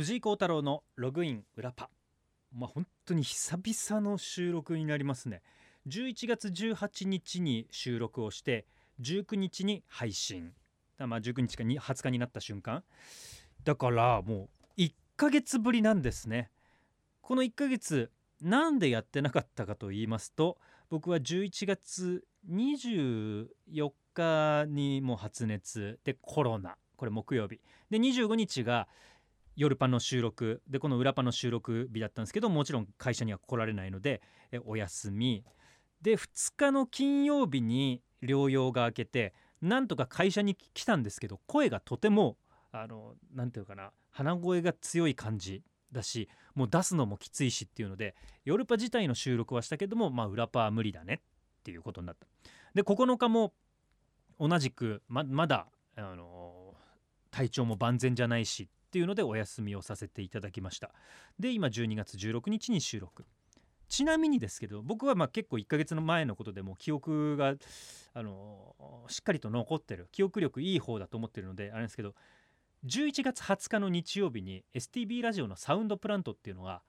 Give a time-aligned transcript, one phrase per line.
[0.00, 1.90] 藤井幸太郎のログイン裏パ。
[2.56, 5.42] まあ本当に久々の収録になりますね。
[5.88, 8.64] 11月18日に収録をして
[9.02, 10.54] 19日に配信。
[10.96, 12.82] まあ19日か20日になった瞬間。
[13.62, 16.50] だからもう1ヶ月ぶりなんですね。
[17.20, 18.10] この1ヶ月
[18.40, 20.56] なんでやってなかったかと言いますと
[20.88, 23.48] 僕は11月24
[24.14, 26.78] 日にも発熱でコロナ。
[26.96, 27.60] これ木曜日。
[27.90, 28.88] で25日が
[29.60, 30.62] 夜パの収録。
[30.70, 34.22] でこの裏パの収録日だったんですけどもちろん会社には来られないので
[34.64, 35.44] お休み。
[36.00, 42.38] で2日の金曜日に療養が明けてなんとか会社に来たんですけど声がとても
[43.34, 48.14] 何て言うかな鼻声が強い感じだしもう出すのもきついしっていうので
[48.46, 51.20] 夜パ自体の収録はしたけどもまあ裏パは無理だね
[51.60, 52.26] っていうことになった。
[52.72, 53.52] で9日も
[54.38, 56.72] 同じくままだあの
[57.30, 60.90] 体調も万全じゃないしっていうのでお休みをさせていただきました。
[61.38, 63.24] で今12月16日に収録。
[63.88, 67.54] ちなみにですけど僕はまあ結構1ヶ月の前のことでも記憶が
[68.14, 68.74] あの
[69.08, 70.08] しっかりと残ってる。
[70.12, 72.14] 記憶力いい方だと思ってるのであれですけど
[72.86, 76.82] 11月20日の日曜日に STB ラジオのサウンドプラントっていうのが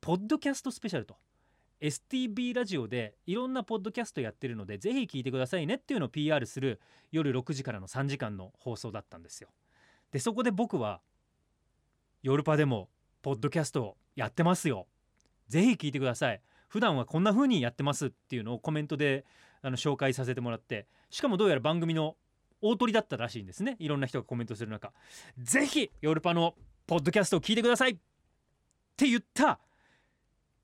[0.00, 1.16] ポッドキャストスペシャルと。
[1.80, 6.80] STB ラジオでいろんなポッドキャストやってるのでぜひ聞いてくださいねっていうのを PR する
[7.12, 9.48] 夜6時からの3時間の放送だったんですよ。
[10.10, 11.00] でそこで僕は
[12.22, 12.88] ヨルパでも
[13.22, 14.86] ポッドキャストやってますよ。
[15.48, 16.40] ぜひ聞いてください。
[16.68, 19.24] 普段はこんな風にやってますっていうのをコメントで
[19.62, 22.16] あの紹介させてもらってしかもどうやら番組の
[22.60, 23.76] 大鳥だったらしいんですね。
[23.78, 24.92] いろんな人がコメントする中。
[25.38, 26.54] ぜひヨルパの
[26.86, 27.92] ポッドキャストを聞いてください。
[27.92, 27.96] っ
[28.96, 29.60] て言った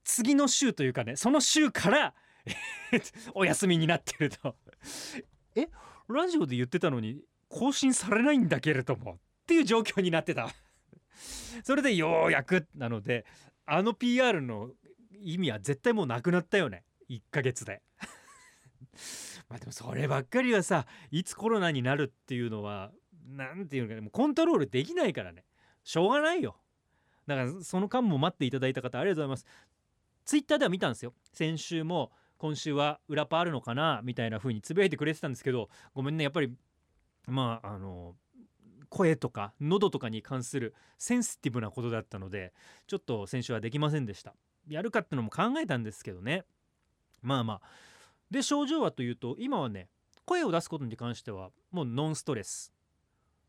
[0.02, 2.14] 次の週というかねその週から
[3.34, 4.56] お休みになってると。
[5.54, 5.68] え
[6.08, 10.50] ラジオで言ってたのに更新されないんだけれどもっていう状況になってた。
[11.62, 13.24] それでようやくなので
[13.66, 14.70] あの PR の
[15.12, 16.84] 意味は絶対もうなくなったよね。
[17.08, 17.82] 1ヶ月で。
[19.48, 22.92] まあでもそればっかりはさいつコロナになるっていうのは
[23.26, 25.44] 何て言うのかねもうコントロールできないからね。
[25.82, 26.56] しょうがないよ。
[27.26, 29.64] だからその間も待っていただいた方ありがとうございます。
[30.24, 31.14] ツイッターでは見たんですよ。
[31.32, 36.52] 先週も今週は裏パあるのかなみたいな風につぶやいてくれてたんですけどごめんねやっぱり
[37.26, 38.14] まああの
[38.94, 42.52] 声とか喉とかに関するセンシティブなことだったので
[42.86, 44.34] ちょっと先週はできませんでした。
[44.68, 46.44] やるかってのも考えたんですけどね。
[47.20, 47.60] まあまあ。
[48.30, 49.88] で症状はというと今はね
[50.24, 52.72] 声を出すことに関してはもうノンストレス。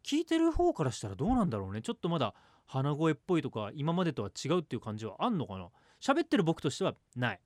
[0.03, 1.83] 聞いてる方からしたらどうなんだろうね。
[1.83, 2.33] ちょっとまだ
[2.65, 5.69] 鼻声っぽいとか今までとは違うっていう感じはあんのかな。
[6.01, 7.39] 喋ってる僕としてはない。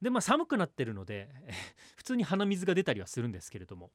[0.00, 1.30] でまあ寒くなってるので
[1.96, 3.90] 普通に鼻水が出たりはするんですけれども。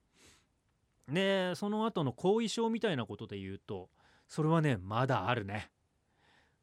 [1.11, 3.89] でその後の後遺症みたいなことで言うと
[4.27, 5.69] それはねまだあるね。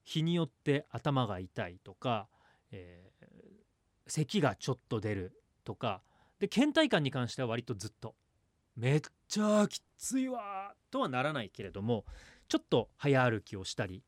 [0.05, 2.29] 日によって頭が痛いとか、
[2.73, 3.27] えー、
[4.07, 5.33] 咳がちょっと出る
[5.65, 6.03] とか。
[6.39, 8.15] で倦怠感に関しては割とずっと。
[8.77, 12.05] めっちゃきついわとはならないけれども
[12.49, 14.05] ちょっと早歩きをしたり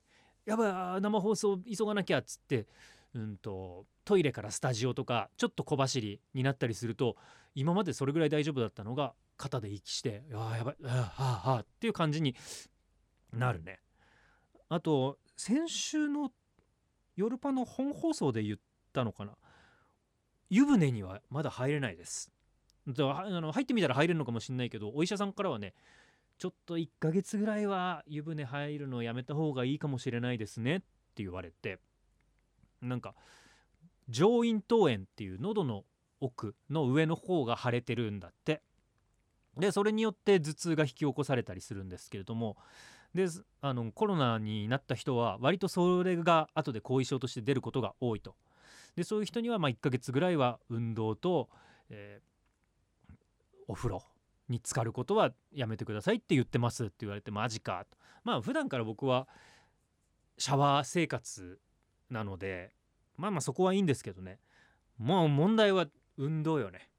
[0.46, 2.66] やばい生放送急がなきゃっつって、
[3.14, 7.16] うんと、トイレからスタジオとかちょっと小走りになったりすると
[7.54, 12.36] 今までそれぐらい大丈夫だったのが肩で息して「ああやばいあはあはあ」っていう感じに
[13.32, 13.80] なるね。
[14.68, 16.30] あと先週の
[17.16, 18.58] 夜パの本放送で言っ
[18.92, 19.36] たのかな？
[20.50, 22.30] 湯船にはまだ入れないです。
[22.86, 25.74] あの入ってみたら入れるのかもしれないけどお医者さんからはね
[26.38, 31.78] ちょっと1ヶ月ぐらいは湯船入るのをやめた方がいいかもしれないですねって言われて
[32.80, 33.14] なんか
[34.08, 35.84] 上咽頭炎っていう喉の
[36.20, 38.62] 奥の上の方が腫れてるんだって
[39.60, 42.56] でそれによって頭痛が引き起こされたりするんですけれども
[43.14, 43.26] で
[43.60, 48.34] あのコロナになった人は割とそれが後で後遺症として出ることが多いと。
[48.96, 51.48] でそういう人にはま1ヶ月ぐらいは運動と、
[51.90, 53.14] えー、
[53.68, 54.02] お風呂
[54.48, 57.96] に浸かることはやめてくださいって言ってますって言われてマジかと。
[58.24, 59.28] まあ普段から僕は
[60.38, 61.60] シャワー生活
[62.10, 62.72] なので
[63.16, 64.38] まあまあそこはいいんですけどね。
[64.98, 65.86] もう問題は
[66.16, 66.89] 運動よね。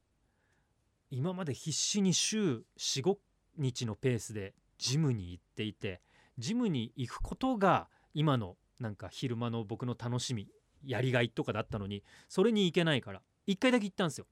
[1.12, 3.18] 今まで必死に週45
[3.58, 6.02] 日のペースでジムに行っていて
[6.38, 10.48] ジムに行くことが今のなんか昼間の僕の楽しみ
[10.86, 13.22] やりがいとかだったのにそれに行けないから。
[13.46, 14.26] 一回だけ行ったんですよ。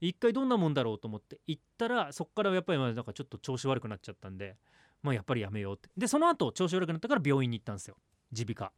[0.00, 4.56] 一回どんなもんだろうと思って行ったらそっからやっぱりなんかちょっと調子悪くなっちゃったんで
[5.02, 5.88] まあやっぱりやめようって。
[5.96, 7.96] でその後調子悪くなったから病院に行ったんですよ。
[8.32, 8.72] 耳鼻科。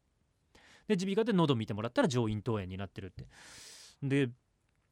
[0.86, 3.26] で耳鼻科で喉見てもらったら上咽頭炎になってるって。
[4.02, 4.30] で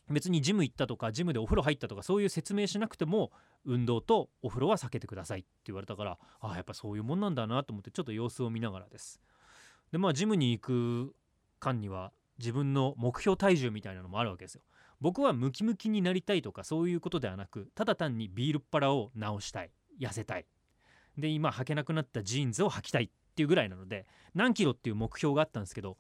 [0.09, 3.33] 別にジム行ったとかジムでお風呂入ったとかそういう説明しなくても
[3.65, 9.21] 運動とお風呂は避けてくださいって言われたからああやっぱそういうもんなんだなと思ってちょっと様子を見ながらです。
[9.91, 11.15] でまあジムに行く
[11.59, 14.63] 間には自分の目標体重みたいなのもあるわけですよ。
[15.01, 19.71] 僕はムキムキになりたいとかそういうことではなくただ単にビールっ腹を直したい
[20.01, 20.47] 痩せたい。
[21.19, 25.97] で今履けなくなったジーンズを履きたいっていうぐらいなので何キロっていう目標があったんですけど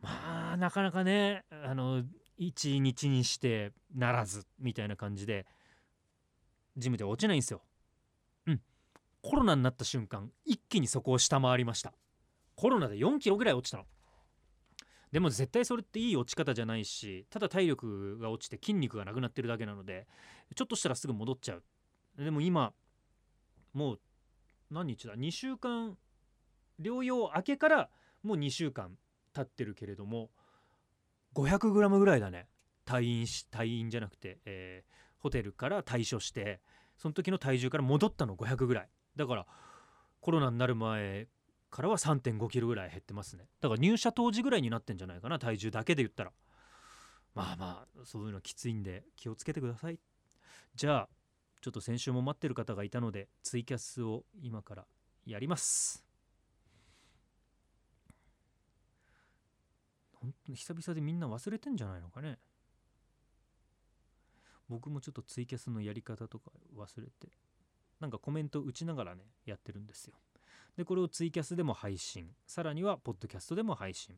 [0.00, 2.02] まあなかなかねあの
[2.38, 5.46] 1日にしてならずみたいな感じで
[6.76, 7.62] ジムで落ちないんですよ。
[8.46, 8.60] うん。
[9.22, 11.92] コロナになった瞬間一気にそこを下回りました。
[12.54, 13.84] コロナで4キロぐらい落ちたの。
[15.12, 20.06] でも絶対それっていい落ち方じゃないしただ体力が落ちて筋肉がなくなってるだけなので
[20.54, 21.62] ちょっとしたらすぐ戻っちゃう。
[22.18, 22.72] でも今
[23.72, 24.00] もう
[24.70, 25.96] 何日だ？2週間
[26.80, 27.88] 療養明けから
[28.22, 28.98] もう2週間
[29.32, 30.30] 経ってるけれども
[31.36, 32.48] 500g ぐらいだね。
[32.86, 36.60] 退院し退院じゃなくて、えー、ホテルから退所して
[36.96, 38.88] その時の体重から戻ったの500ぐらい。
[39.16, 39.46] だから
[40.20, 41.28] コロナになる前
[41.70, 43.48] からは3 5キロぐらい減ってますね。
[43.60, 46.32] だから入社当時ぐらいになってんじゃないかな体重だけで言ったら。
[47.34, 49.98] まあまあそういうのきついんで気をつけてください。
[50.74, 51.08] じゃあ
[51.60, 54.86] ちょっと先週も待ってる方がいたのでツイキャスを今から
[55.26, 56.05] やります。
[60.26, 62.38] 本当に久々でみんな忘れてんじゃないのかね。
[64.68, 67.28] 僕もちょっとツイキャスのやり方とか忘れて
[68.00, 70.14] なんかコメント打ちながらねやってるんですよ。
[70.76, 72.28] でこれをツイキャスでも配信。
[72.44, 74.16] さらにはポッドキャストでも配信。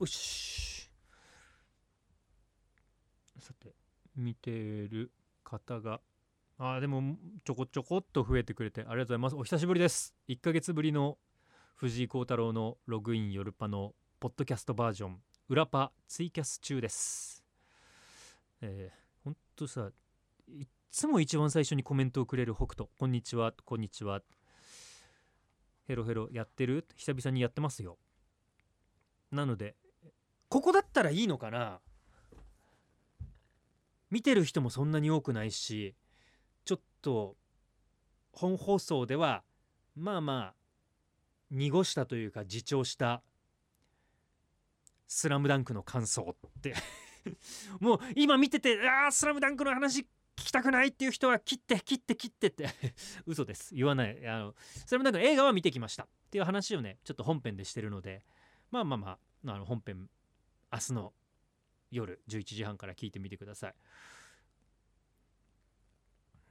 [0.00, 0.90] よし。
[3.38, 3.74] さて
[4.16, 4.50] 見て
[4.88, 5.12] る
[5.44, 6.00] 方が
[6.58, 9.36] あでもちょこちょこっと増えてくれてありがとうございます。
[9.36, 10.14] お久しぶりです。
[10.28, 11.18] 1ヶ月ぶりの
[11.74, 15.20] 藤井幸太郎のログイン夜パのポッドキャストバージョン。
[15.50, 17.44] 裏パツイキャス中です。
[18.62, 19.90] えー、ほんとさ
[20.48, 22.88] いっつも一番最初にコメントをくれる北斗。
[22.98, 23.52] こんにちは。
[23.66, 24.22] こんにちは。
[25.86, 26.86] ヘロヘロやってる？
[26.96, 27.98] 久々にやってますよ。
[29.30, 29.76] なので
[30.48, 31.80] ここだったらいいのかな。
[34.10, 35.94] 見てる人もそんなに多くないし。
[37.06, 37.36] と
[38.32, 39.44] 本放送では
[39.94, 40.54] まあまあ
[41.52, 43.22] 濁したというか自重した
[45.06, 46.74] 「スラムダンクの感想って。
[47.80, 50.06] もう今見てて「ああスラムダンクの話聞
[50.36, 52.68] きたくないっていう人は切って切って切ってって。
[53.24, 53.72] 嘘です。
[53.72, 54.26] 言わない。
[54.26, 58.24] あのスラムダンク映画は見てきましたっていう話をねちょっと本編でしてるので。
[58.72, 60.10] まあまあまああの本編
[60.72, 61.14] 明日の
[61.92, 63.74] 夜11時半から聞いてみてください。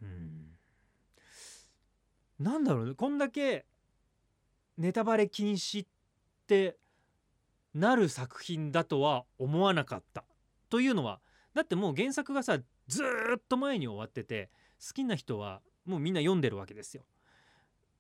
[0.02, 0.35] うん。
[2.40, 3.66] なんだろうねこんだけ
[4.78, 5.88] ネタバレ禁止っ
[6.48, 6.78] て
[7.74, 10.24] なる作品だとは思わなかった
[10.70, 11.20] というのは
[11.54, 13.04] だってもう原作がさず
[13.38, 14.50] っと前に終わってて
[14.86, 17.04] 好きな人はもうみんな読んでるわけですよ。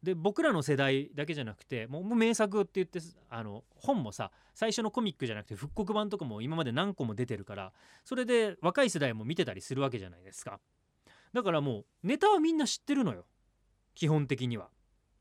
[0.03, 2.99] で僕らの世代だけじゃなくてもう名作って言って
[3.29, 7.73] あの本もさ最初のコミックじゃなくて復刻版とかも今まで何個も出てるから
[8.03, 10.59] それで若い世代も見てたりするわけじゃないですか。
[11.33, 13.25] だからもうネタはみんな知ってるのよ
[13.95, 14.69] 基本的には。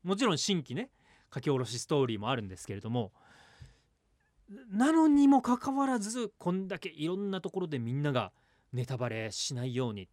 [0.03, 0.91] もちろん新規ね
[1.33, 3.11] 書き下ろしストーリーもあるんですけれども。
[4.69, 8.31] なのにもかかわらずこんだけいろんなところでみんなが
[8.73, 10.07] ネタバレしないように。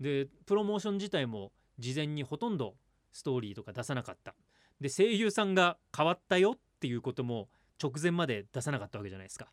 [0.00, 2.76] でプロモーション自体も事前にほとんど
[3.12, 4.34] ストーリーとか出さなかった。
[4.80, 7.48] で声優さんが変わったよっていうことも
[7.82, 9.52] 直前まで出さなかったわけじゃないですか。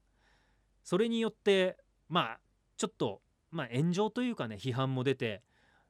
[0.83, 2.39] それによってまあ
[2.77, 5.41] ちょっとまあ炎上というかね批判も出て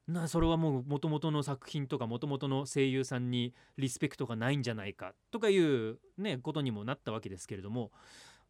[0.07, 7.91] なそれはもう元々の作品とか元々の声優さんにリスペクトがないんじゃないかとかいうねことにもなったわけですけれども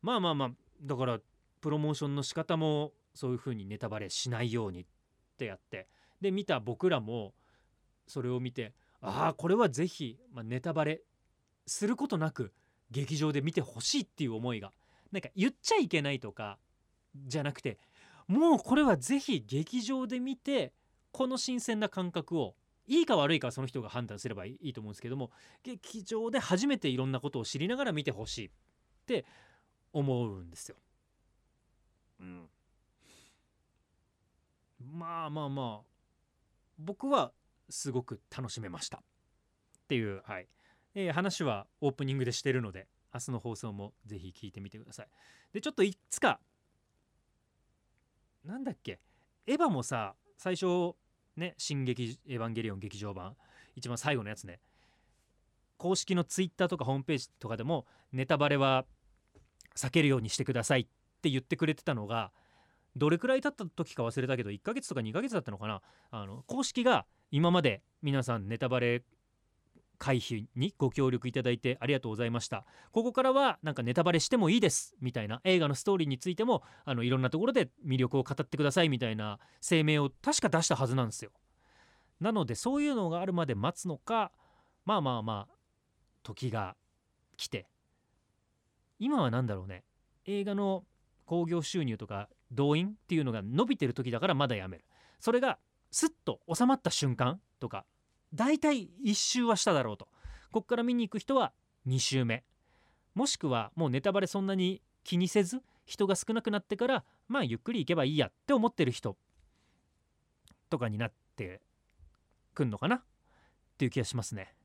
[0.01, 0.50] まあまあまあ
[0.81, 1.19] だから
[1.62, 4.86] プロモーションの仕方もそういうふうにネタバレしないようにっ
[5.38, 5.88] てやって
[6.22, 7.33] で見た僕らも
[8.07, 11.01] それを見てああこれはぜひ、ま、ネタバレ
[11.67, 12.51] することなく
[12.89, 14.72] 劇場で見てほしいっていう思いが
[15.12, 16.57] なんか言っちゃいけないとか
[17.27, 17.77] じゃなくて
[18.27, 20.74] もうこれはぜひ劇場で見て
[21.13, 22.55] この新鮮な感覚を
[22.86, 25.32] いいか悪いかはその人が判断すればいいと思うんですけども
[25.63, 28.50] 劇場で初めていろんなことを知りながら見てほしいっ
[29.05, 29.25] て
[29.93, 30.75] 思うんですよ。
[32.20, 32.50] うん、
[34.91, 35.86] まあまあまあ
[36.79, 37.32] 僕は
[37.70, 39.01] すごく楽しめましたっ
[39.88, 40.48] ていう、はい
[40.96, 45.08] えー、話はオープニングでしてるので明日の放送もぜひ聞いてみてください。
[45.53, 46.39] でちょっといつか
[48.43, 49.00] なんだっけ
[49.46, 50.96] エヴァもさ最初
[51.36, 53.36] ね「進撃エヴァンゲリオン劇場版」
[53.75, 54.60] 一番最後のやつね。
[55.78, 58.86] 公式のツイッターとかホームページとかでもネタバレは
[59.75, 60.88] 避けるようにしてくださいっ
[61.22, 62.32] て言ってくれてたのが
[62.96, 65.82] どれくらい経った時か忘れたけど1ヶ月とか2ヶ月だったのかな。
[66.12, 69.04] あの公式が今まで皆さんネタバレ
[70.03, 72.65] 回避にご協力いただいてありがとうございました。
[72.91, 81.31] ここからはなんかネタバレしてもいいですみたいな映画のストーリーについてもあのいろんなところで魅力を語ってくださいみたいな声明を確か出したはずなんですよ。
[82.19, 84.33] なのでそういうのがあるまで待つのか
[84.83, 85.55] まあまあまあ
[86.22, 86.75] 時が
[87.38, 87.69] 来て。
[89.00, 89.86] 今は何だろうね。
[90.25, 90.83] 映画の
[91.25, 94.86] 興行収入とか動員っていうのが伸びてる時だからまだやめる。
[95.22, 95.60] それが
[95.91, 97.86] スッと収まった瞬間とか
[98.34, 100.08] 大体1周はしただろうと。
[100.52, 101.54] こっから見に行く人は
[101.88, 102.44] 2周目。
[103.16, 109.18] もしくはもうネタバレそんなに気にせず人が少なくなってからまあゆっくり行けばいいやって思ってる人
[110.70, 111.62] とかになって
[112.56, 112.96] くんのかな？
[112.96, 113.02] っ
[113.78, 114.56] ていう気がしますね。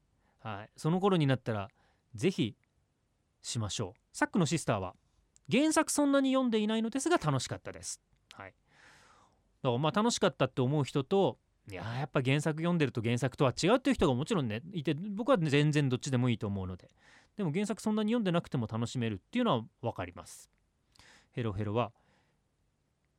[0.42, 0.70] はい。
[0.76, 1.68] その頃になったら
[2.14, 2.56] 是非
[3.42, 4.00] しましょう。
[4.12, 4.94] サックのシスターは
[5.50, 8.00] 原作そんなに読んでいないのですが楽しかったです。
[8.32, 8.54] はい。
[9.62, 11.38] だからまあ楽しかったって思う人と
[11.70, 16.90] いややっぱ原作読んでると原作とは違うっていう人がもちろんねいて僕は全然どっちでもいいと思うので。
[17.36, 20.50] でも原作そんなに読んでなくても楽しめるっていうのは分かります。
[21.30, 21.92] ヘロヘロは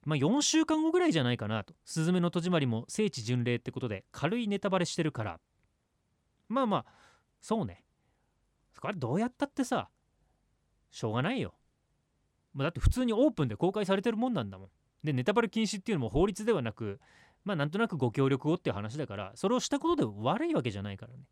[0.03, 5.39] まあ4週間後ぐらいじゃないかなと「すずめの戸締まり」も聖地巡礼ってことで軽いネタバレしてるから。
[6.49, 6.85] まあまあ
[7.39, 7.85] そうね。
[8.81, 9.89] これどうやったってさ
[10.91, 11.53] しょうがないよ。
[12.57, 14.69] だって普通にオープンで公開されてるもんなんだもん。
[15.03, 16.99] でネタバレ禁止っていうのも法律ではなく
[17.43, 21.23] まあなんとなくご協力をっていう話だからそれをしたことで悪いわけじゃないからね。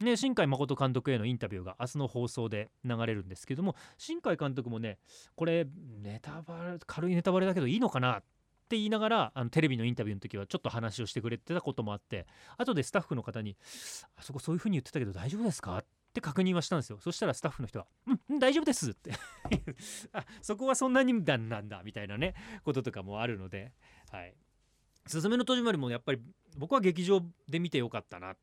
[0.00, 4.98] ね、新海誠監督へのインタビューが明日の放送で流れるんですけども新海監督もね
[5.36, 5.66] これ
[6.02, 8.22] ネタバレ軽いネタバレだけどいいのかなっ
[8.68, 12.26] て言いながらあのテレビのインタビューの時はちょっと話をしてくれてたこともあって
[12.58, 13.56] 後でスタッフの方に
[14.16, 16.98] 「あそこそういう風に言ってたけど大丈夫ですか?」って確認はしたんですよ。
[17.00, 17.86] そしたらスタッフの人は
[18.28, 19.12] 「うん大丈夫です」って。
[20.12, 23.72] あそこはそんなにだなんだみたいなねこととかもあるので
[24.10, 24.34] はい
[25.06, 26.22] 「すずめの戸締まり」もやっぱり
[26.56, 28.38] 僕は劇場で見てよかったなっ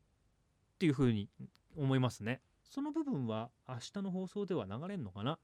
[0.78, 1.28] ていうふうに
[1.76, 2.42] 思いますね。
[2.64, 5.38] その部分は明日の放送では流れるのかな？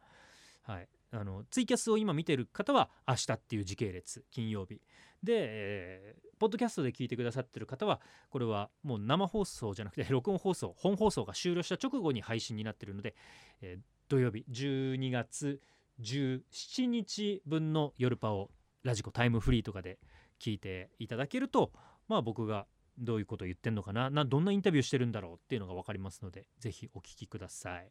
[0.62, 0.88] はい。
[1.10, 4.80] あのツイキャスを今見てる方は明日っていう時系列金曜日。
[5.22, 8.00] で、えー、ポッドキャストで聞いてくださってる方は
[8.30, 13.14] これはもう生放送じゃなくて 録音放送本放送が終了した直後に配信になってるので、
[13.60, 15.60] えー、土曜日12月
[16.00, 18.50] 17日分の夜パを
[18.84, 19.98] ラジコタイムフリーとかで
[20.38, 21.72] 聞いていただけると
[22.06, 27.90] まあ僕がどういうこと言ってんのかななどんなインタビューしてるんだろうっていうのが分かりますので是非お聞きください。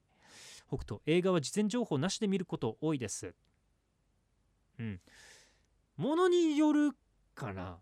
[0.67, 3.34] 北斗映画は事前情報なしで見ること多いです。
[4.79, 5.01] うん。
[5.96, 6.91] ものによる
[7.36, 7.79] かな。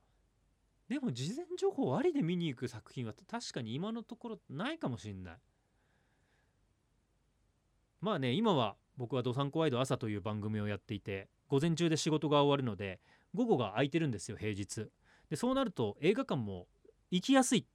[0.88, 5.38] でも事前情報ありで見に行く作品は確かに今のところないかもしんない。
[8.01, 13.00] まあね今は僕は「どさんこワイド朝」という番組をやっていて午前中で仕事が終わるので
[13.33, 14.89] 午後が空いてるんですよ平日。
[15.29, 16.67] でそうなると映画館も
[17.09, 17.65] 行きやすい。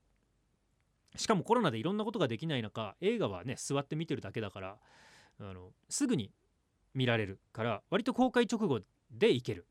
[1.16, 4.76] しかもコロナでいろんなことができない中映画はね座って見てるだけだから
[5.40, 6.30] あのすぐに
[6.94, 9.66] 見られるから割と公開直後で行ける。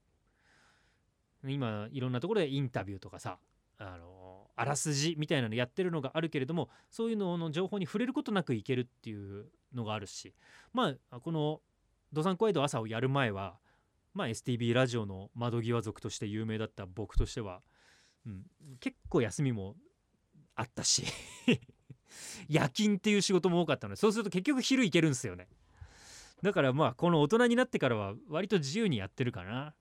[1.47, 3.39] 今いろんなところでインタビューとかさ
[3.77, 10.33] あのあらすじみたいなのやってるのがあるけれどもそういうのの情報に触れることなくいけるっていうのがあるし
[10.73, 11.61] まあこの
[12.11, 13.57] 「ドサンコワイド朝」をやる前は
[14.13, 17.61] まあ、STB ラジオの窓際族として有名だった僕としては、
[18.25, 18.43] うん、
[18.79, 19.75] 結構休みも
[20.59, 21.03] あったし。
[22.49, 25.47] 夜勤っていう仕事も多かったのでそうすると結局昼行けるんですよね。
[26.41, 29.73] だからまあこの大人になってからは割と自由にやってるかな、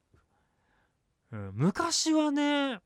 [1.30, 2.80] うん、昔はね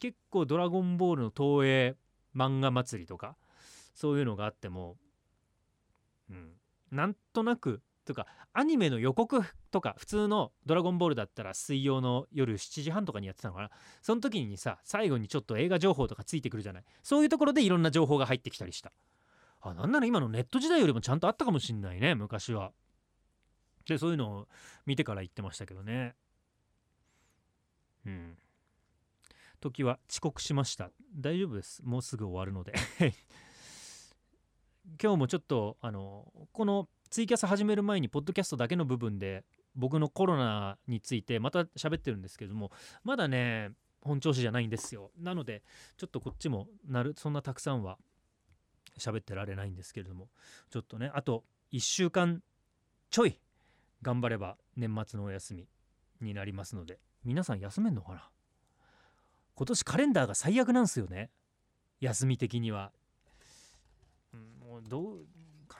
[0.00, 1.96] 結構「ドラゴンボール」の東映
[2.34, 3.36] 漫画祭りとか
[3.94, 4.96] そういうのがあっても、
[6.30, 6.52] うん、
[6.90, 13.70] なんとなくとかアニメの予告とか普通の「ドラゴンボール」だったら水曜の夜7時半とかにやってたのかな。
[14.02, 16.84] その時にさ最後にちょっと映画情報とかついてくるじゃない？
[17.02, 18.92] そういうところでいろんな情報が入ってきたりした。
[19.60, 22.72] あなんなら今のネット時代よりもちゃんとあったかもしんないね昔は。
[23.86, 24.48] でそういうのを
[24.86, 26.14] 見てから言ってましたけどね。
[28.06, 28.38] うん。
[29.60, 30.90] 時は遅刻しました。
[31.14, 31.82] 大丈夫です。
[31.84, 32.72] もうすぐ終わるので。
[35.02, 42.70] 今日もちょっとあのこのツイキャス始める前にポッドキャストだけの部分で僕のコロナについてまた喋ってるんですけども
[43.02, 45.10] まだね本調子じゃないんですよ。
[45.20, 45.64] なので
[45.96, 47.98] ちょっとこっちもなるそんなたくさんは
[48.96, 50.28] 喋ってられないんですけれども
[50.70, 52.42] ちょっとねあと1週間
[53.10, 53.40] ちょい
[54.02, 55.66] 頑張れば年末のお休み
[56.20, 58.30] になりますので皆さん休めんのかな？
[59.56, 61.30] 今年カレンダーが最悪なんすよね。
[62.00, 62.92] 休み的には、
[64.32, 65.26] うん、もうどう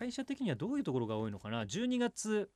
[0.01, 2.49] 会社的にはどういうところが多いのかな？12月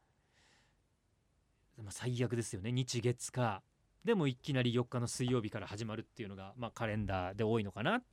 [1.78, 2.72] まあ、最悪ですよね。
[2.72, 3.64] 日月か。
[4.04, 8.04] でもいきなり4日の水曜日から始まるっていうのが、まあ、カレンダーで多いのかなっ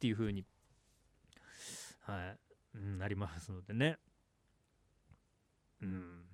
[0.00, 0.44] ていうふうに、
[2.00, 2.38] はい。
[2.76, 3.98] うん、なりますのでね。
[5.80, 6.24] うん。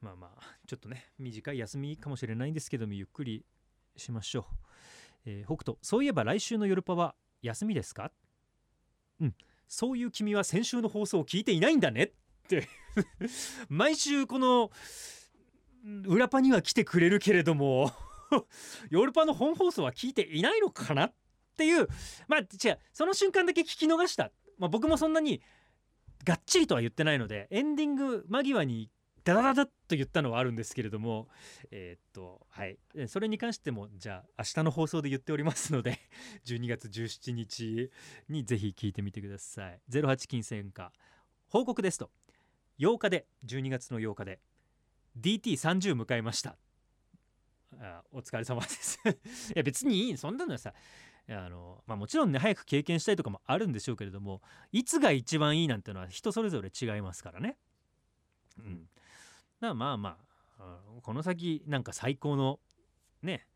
[0.00, 3.46] まあまあちょっとね短い休みかもしれないんですけどもゆっくり
[3.96, 4.44] しましょう、
[5.24, 8.10] えー北斗そういえば来週の夜パは休みですか？
[9.20, 9.34] うん。
[9.66, 12.12] そういう君は先週の放送を聞いていないんだねっ
[12.48, 12.68] て。
[13.68, 14.70] 毎週この
[16.06, 17.92] 裏パには来てくれるけれども
[18.90, 21.14] 夜パの本放送は聞いていないのかなっ
[21.56, 21.88] ていう
[22.26, 25.42] まあ違うその瞬間だけ聞き逃した、まあ、僕もそんなに
[26.24, 28.90] がっちりとは言ってないのでエンディング間際に
[29.24, 31.28] ダダダダッと言ったのはあるんですけれども
[31.70, 32.78] えーっとはい。
[33.08, 35.98] それに関してもじゃあ明日の放送で言っておりますので
[36.46, 37.90] 12月17日
[38.28, 39.80] にぜひ聞いてみてください。
[39.90, 40.92] 08金銭化
[41.48, 42.10] 報告ですと。
[42.78, 44.40] 8日で12月の8日で。
[45.18, 46.56] DT30 迎えました。
[47.80, 49.00] あお疲れ様です。
[49.08, 49.12] い
[49.56, 50.72] や別にいいそんなのはさ
[51.28, 54.42] あの、まあ、もちろんね早く経験したいとかもあるんでしょうけれども
[54.72, 57.56] いつが一番いいなんてのは人それぞれ違いますからね。
[58.58, 58.88] うん、だか
[59.60, 60.18] らまあま
[60.58, 62.60] あこの先なんか最高の
[63.22, 63.46] ね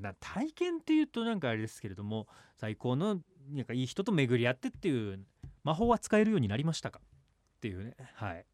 [0.00, 5.24] な体験っていうとなんかあれですけれども最高のなんかいい人と巡り合ってっていう
[5.64, 7.00] 魔法は使えるようになりましたか？
[7.00, 7.94] っていうね。
[8.14, 8.46] はい。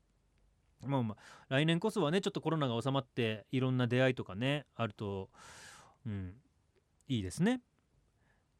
[0.85, 1.16] まあまあ
[1.49, 5.30] 来年こそはねちょっとコロナが収まっていろんな出会いとかねあると
[6.06, 6.35] うん
[7.09, 7.61] いいですね。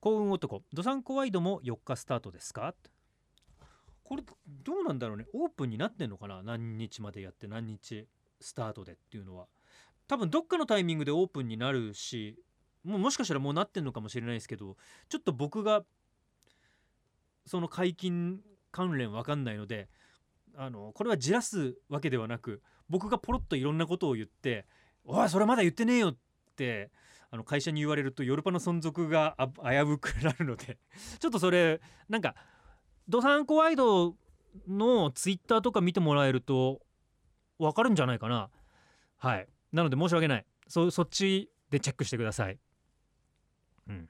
[0.00, 0.62] 幸運男。
[0.73, 2.75] ドサンコワイドも4日スタートですか？
[4.04, 5.26] これどうなんだろうね。
[5.35, 6.42] オープンになってんのかな？
[6.42, 8.07] 何日までやって何日
[8.40, 9.46] スタートでっていうのは。
[10.07, 12.38] 多分どっかのタイミングでオープンになるし
[12.85, 14.76] もうもしかしたらもうなってんのかもしれないですけど
[15.09, 15.83] ちょっと僕が
[17.44, 19.88] その解禁関連わかんないので
[20.57, 24.66] あのこれはじらすわけではなく僕がポロッといろんなことを言って
[25.05, 26.16] 「おいそれまだ言ってねえよ」っ
[26.57, 26.90] て
[27.31, 30.79] あの会社に言われるとヨルパの存続が危うくなるので
[31.19, 32.35] ちょっとそれなんか
[33.09, 34.16] ドサンコワイド
[34.66, 36.81] のツイッターとか見てもらえると
[37.59, 38.51] わかるんじゃないかな。
[39.19, 39.49] はい。
[39.73, 40.47] なので申し訳ない。
[40.69, 42.59] そそっちでチェックしてください。
[43.88, 44.09] うん。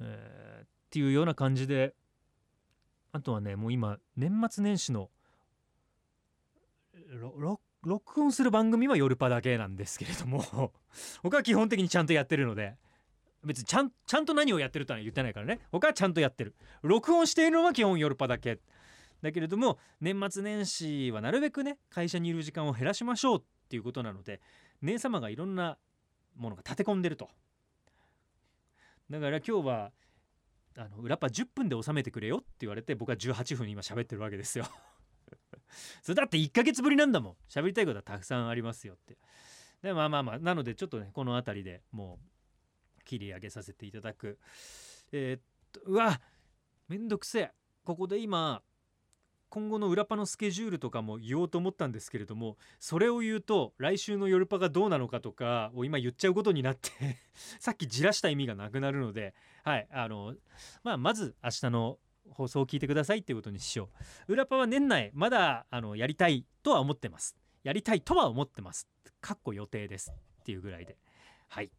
[0.00, 1.94] えーっていうような感じで
[3.12, 5.10] あとはねもう今年末年始の
[7.84, 10.72] 録音する番組は夜パだけなんですけれども
[11.22, 12.76] 僕は基本的にちゃんとやってるので
[13.44, 15.60] 別にちゃんちゃんと何をやってるとは言ってないからね。
[15.72, 16.54] 僕はちゃんとやってる。
[16.82, 18.60] 録音しているのは基本夜パだけ。
[19.20, 24.40] だけれども年末年始はなるべくね会社にいる時間を減らしましょうっていうことなので
[24.80, 25.78] 姉様がいろんな
[26.34, 27.28] ものが立て込んでると。
[29.10, 29.92] だから今日は
[30.76, 34.66] あの裏パ10分で収めてくれよって言われて僕は18分今喋ってるわけですよ。
[36.02, 37.36] それだって1ヶ月ぶりなんだもん。
[37.48, 39.18] 喋りたいことはたくさんありますよって。
[39.82, 42.20] でまあまあまあなのでちょっとねこの辺りでも
[42.98, 44.38] う切り上げさせていただく。
[45.12, 46.20] えーっとうわ
[46.88, 47.52] めんどくせえ。
[47.84, 48.62] ここで今
[49.52, 57.18] 今後の裏パのスケジュールとかも言おうと思ったんですけれどもそれを言うと来週の夜パがどうなのかとかを今言っちゃうことになって
[57.60, 60.34] さっきじらした意味がなくなるのではいあの
[60.82, 61.98] まあまず明日の
[62.30, 63.90] 放送を聞いてくださいっていうことにしよ
[64.28, 64.32] う。
[64.32, 67.36] 裏パは年内まだあのやりたいとは思ってます。
[67.62, 68.88] やりたいとは思ってます。
[69.20, 70.12] かっこ予定です。
[70.40, 70.96] っていうぐらいで。
[71.48, 71.70] はい。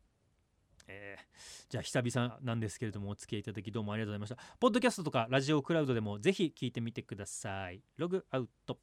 [0.88, 1.24] えー
[1.70, 4.58] じゃあ久々なんですけれどもお付き合いいただきどうもありがとうございました。
[4.60, 7.82] ポッドキャストとかラジオクラウドでもぜひ聞いてみてください。
[7.98, 8.78] ログアウト。